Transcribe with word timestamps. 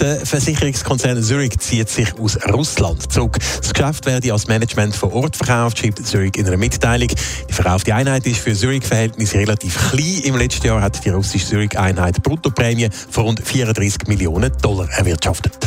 Der 0.00 0.24
Versicherungskonzern 0.24 1.22
Zurich 1.22 1.58
zieht 1.58 1.88
sich 1.88 2.18
aus 2.18 2.38
Russland 2.52 3.12
zurück. 3.12 3.38
Das 3.60 3.72
Geschäft 3.72 4.06
werde 4.06 4.32
als 4.32 4.48
Management 4.48 4.94
vor 4.94 5.12
Ort 5.12 5.36
verkauft, 5.36 5.78
schreibt 5.78 6.06
Zurich 6.06 6.36
in 6.36 6.46
einer 6.46 6.56
Mitteilung. 6.56 7.08
Die 7.48 7.52
verkaufte 7.52 7.94
Einheit 7.94 8.26
ist 8.26 8.40
für 8.40 8.54
Zurich-Verhältnisse 8.54 9.38
relativ 9.38 9.90
klein. 9.90 10.20
Im 10.24 10.36
letzten 10.36 10.66
Jahr 10.66 10.80
hat 10.80 11.04
die 11.04 11.10
russische 11.10 11.46
Zurich-Einheit 11.46 12.22
Bruttoprämie 12.22 12.88
von 13.10 13.24
rund 13.24 13.40
34 13.40 14.08
Millionen 14.08 14.52
Dollar 14.60 14.88
erwirtschaftet. 14.90 15.58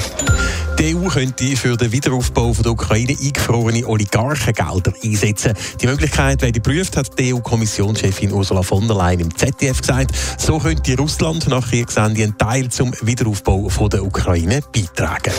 Die 0.79 0.95
EU 0.95 1.07
könnte 1.07 1.55
für 1.55 1.75
den 1.75 1.91
Wiederaufbau 1.91 2.53
von 2.53 2.63
der 2.63 2.71
Ukraine 2.71 3.17
eingefrorene 3.19 3.87
Oligarchengelder 3.87 4.93
einsetzen. 5.03 5.53
Die 5.81 5.87
Möglichkeit 5.87 6.41
werde 6.41 6.59
geprüft, 6.59 6.97
hat 6.97 7.17
die 7.17 7.33
EU-Kommissionschefin 7.33 8.31
Ursula 8.31 8.61
von 8.61 8.87
der 8.87 8.95
Leyen 8.95 9.21
im 9.21 9.35
ZDF 9.35 9.81
gesagt. 9.81 10.11
So 10.37 10.59
könnte 10.59 10.95
Russland 10.95 11.47
nach 11.47 11.67
Kriegsende 11.67 12.23
einen 12.23 12.37
Teil 12.37 12.69
zum 12.69 12.93
Wiederaufbau 13.01 13.69
von 13.69 13.89
der 13.89 14.03
Ukraine 14.03 14.61
beitragen. 14.71 15.33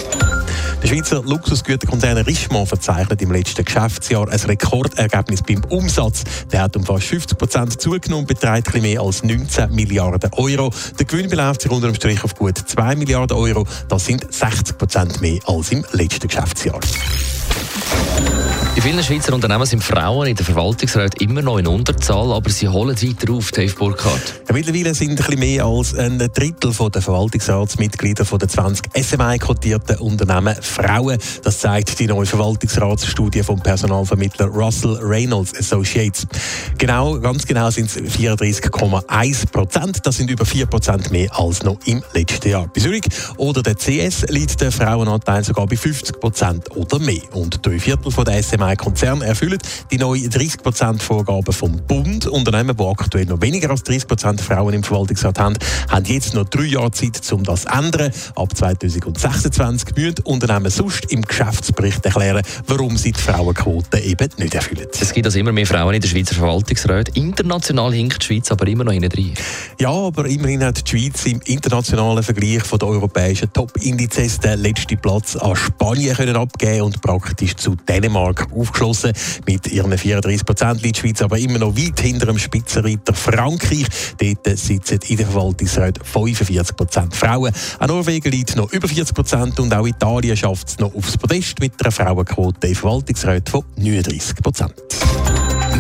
Der 0.83 0.87
Schweizer 0.87 1.23
Luxusgüterkonzern 1.25 2.19
Richemont 2.19 2.69
verzeichnet 2.69 3.21
im 3.21 3.33
letzten 3.33 3.65
Geschäftsjahr 3.65 4.29
ein 4.29 4.39
Rekordergebnis 4.39 5.43
beim 5.43 5.65
Umsatz. 5.69 6.23
Der 6.53 6.63
hat 6.63 6.77
um 6.77 6.85
fast 6.85 7.07
50 7.07 7.37
Prozent 7.37 7.81
zugenommen, 7.81 8.27
beträgt 8.27 8.73
ein 8.75 8.83
mehr 8.83 9.01
als 9.01 9.25
19 9.25 9.75
Milliarden 9.75 10.31
Euro. 10.35 10.71
Der 10.99 11.05
Gewinn 11.05 11.29
beläuft 11.29 11.63
sich 11.63 11.71
unter 11.73 11.89
dem 11.89 11.97
Strich 11.97 12.23
auf 12.23 12.37
gut 12.37 12.59
2 12.59 12.95
Milliarden 12.95 13.37
Euro. 13.37 13.67
Das 13.89 14.07
sind 14.07 14.33
60 14.33 14.79
Prozent 14.79 15.21
mehr 15.21 15.41
als 15.47 15.73
im 15.73 15.85
letzten 15.93 16.29
Geschäftsjahr. 16.29 16.81
In 18.79 18.85
vielen 18.85 19.03
Schweizer 19.03 19.35
Unternehmen 19.35 19.67
sind 19.67 19.83
Frauen 19.83 20.29
in 20.29 20.37
der 20.37 20.47
Verwaltungsrat 20.47 21.21
immer 21.21 21.43
noch 21.43 21.59
in 21.59 21.67
Unterzahl, 21.67 22.31
aber 22.31 22.49
sie 22.49 22.69
holen 22.69 22.95
weiter 22.95 23.33
auf, 23.33 23.51
Dave 23.51 23.75
Burkhardt. 23.75 24.41
Mittlerweile 24.53 24.95
sind 24.95 25.11
ein 25.11 25.17
bisschen 25.17 25.41
mehr 25.41 25.65
als 25.65 25.97
ein 25.97 26.19
Drittel 26.19 26.73
der 26.73 27.03
Verwaltungsratsmitglieder 27.03 28.23
der 28.25 28.49
20 28.49 28.87
SMI-kotierten 28.95 29.97
Unternehmen 29.97 30.55
Frauen. 30.63 31.19
Das 31.43 31.59
zeigt 31.59 31.99
die 31.99 32.07
neue 32.07 32.25
Verwaltungsratsstudie 32.25 33.43
vom 33.43 33.59
Personalvermittler 33.59 34.47
Russell 34.47 34.97
Reynolds 35.03 35.59
Associates. 35.59 36.29
Genau, 36.79 37.19
ganz 37.19 37.47
genau 37.47 37.71
sind 37.71 37.87
es 37.87 37.97
34,1 37.97 39.51
Prozent. 39.51 40.07
Das 40.07 40.19
sind 40.19 40.31
über 40.31 40.47
4 40.47 40.67
Prozent 40.67 41.11
mehr 41.11 41.37
als 41.37 41.65
noch 41.65 41.79
im 41.87 42.01
letzten 42.15 42.51
Jahr. 42.51 42.71
Bei 42.73 42.81
Zürich 42.81 43.03
oder 43.39 43.61
der 43.61 43.75
CS 43.75 44.27
liegt 44.29 44.61
der 44.61 44.71
Frauenanteil 44.71 45.43
sogar 45.43 45.67
bei 45.67 45.77
50 45.77 46.21
Prozent 46.21 46.77
oder 46.77 47.01
mehr. 47.01 47.23
Und 47.33 47.67
drei 47.67 47.81
Viertel 47.81 48.13
der 48.13 48.35
SMI-Konzerne 48.69 49.25
erfüllen 49.25 49.59
die 49.91 49.99
neue 49.99 50.29
30 50.29 50.63
Prozent 50.63 51.03
Vorgabe 51.03 51.53
vom 51.53 51.77
Bund. 51.87 52.27
Unternehmen, 52.27 52.77
die 52.77 52.85
aktuell 52.85 53.25
noch 53.27 53.41
weniger 53.41 53.71
als 53.71 53.83
30 53.85 54.07
Prozent 54.07 54.41
Frauen 54.41 54.75
im 54.75 54.83
Verwaltungsrat 54.83 55.39
haben, 55.39 55.57
haben 55.89 56.05
jetzt 56.05 56.35
noch 56.35 56.45
drei 56.45 56.65
Jahre 56.65 56.91
Zeit, 56.91 57.21
um 57.33 57.45
das 57.45 57.63
zu 57.63 57.69
ändern. 57.69 58.13
Ab 58.35 58.57
2026 58.57 59.97
müssen 59.97 60.15
Unternehmen 60.25 60.71
sonst 60.71 61.11
im 61.11 61.23
Geschäftsbericht 61.23 62.05
erklären, 62.05 62.43
warum 62.67 62.97
sie 62.97 63.13
die 63.13 63.21
Frauenquote 63.21 63.99
eben 64.01 64.29
nicht 64.37 64.55
erfüllen. 64.55 64.87
Es 65.01 65.13
gibt 65.13 65.27
also 65.27 65.39
immer 65.39 65.53
mehr 65.53 65.67
Frauen 65.67 65.95
in 65.95 66.01
der 66.01 66.09
Schweizer 66.09 66.35
Verwaltungsrat. 66.35 67.17
International 67.17 67.93
hinkt 67.93 68.23
die 68.23 68.27
Schweiz 68.27 68.51
aber 68.51 68.67
immer 68.67 68.85
noch 68.85 68.93
hinten 68.93 69.13
rein. 69.13 69.35
Ja, 69.81 69.91
aber 69.91 70.27
immerhin 70.27 70.65
hat 70.65 70.91
die 70.91 70.99
Schweiz 70.99 71.25
im 71.27 71.41
internationalen 71.47 72.23
Vergleich 72.23 72.63
von 72.63 72.79
der 72.79 72.89
europäischen 72.89 73.53
Top-Indizes 73.53 74.41
den 74.41 74.61
letzten 74.61 74.99
Platz 74.99 75.37
an 75.37 75.57
Spanien 75.57 76.17
können 76.17 76.37
abgeben 76.37 76.83
und 76.83 77.01
praktisch 77.01 77.57
zu 77.57 77.77
Dänemark 77.77 78.49
aufgeschlossen. 78.59 79.13
Mit 79.47 79.67
ihren 79.67 79.97
34 79.97 80.45
Prozent 80.45 80.85
die 80.85 80.93
Schweiz 80.95 81.23
aber 81.23 81.39
immer 81.39 81.59
noch 81.59 81.77
weit 81.77 82.01
hinter 82.01 82.27
dem 82.27 82.39
Spitzenreiter 82.39 83.15
Frankreich. 83.15 83.87
Dort 84.19 84.59
sitzen 84.59 84.99
in 85.09 85.17
der 85.17 85.27
Verwaltungsrat 85.27 85.99
45 86.03 86.77
Prozent 86.77 87.15
Frauen. 87.15 87.53
Auch 87.79 87.87
Norwegen 87.87 88.31
liegt 88.31 88.57
noch 88.57 88.73
über 88.73 88.89
40 88.89 89.15
Prozent 89.15 89.61
und 89.61 89.73
auch 89.75 89.87
Italien 89.87 90.37
schafft 90.37 90.69
es 90.69 90.79
noch 90.79 90.95
aufs 90.95 91.17
Podest 91.17 91.61
mit 91.61 91.73
einer 91.81 91.93
Frauenquote 91.93 92.67
im 92.67 92.75
Verwaltungsrat 92.75 93.49
von 93.49 93.65
39 93.77 94.37
Prozent. 94.43 94.75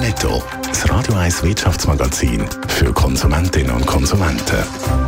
Netto. 0.00 0.42
Das 0.68 0.88
Radio 0.88 1.14
1 1.14 1.42
Wirtschaftsmagazin 1.42 2.44
für 2.68 2.92
Konsumentinnen 2.92 3.72
und 3.72 3.86
Konsumenten. 3.86 5.07